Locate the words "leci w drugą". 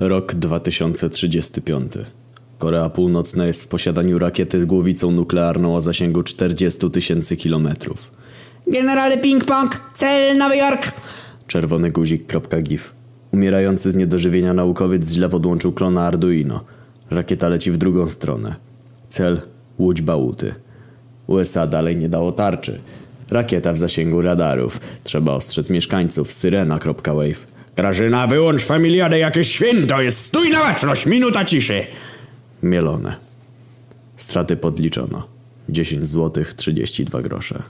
17.48-18.08